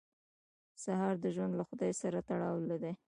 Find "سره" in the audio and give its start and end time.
2.01-2.19